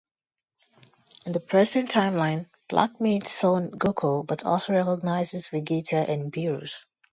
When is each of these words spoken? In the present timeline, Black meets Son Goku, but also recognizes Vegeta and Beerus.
In 1.27 1.31
the 1.31 1.39
present 1.39 1.91
timeline, 1.91 2.47
Black 2.69 2.99
meets 2.99 3.29
Son 3.31 3.69
Goku, 3.69 4.25
but 4.25 4.43
also 4.47 4.73
recognizes 4.73 5.49
Vegeta 5.49 6.09
and 6.09 6.33
Beerus. 6.33 6.73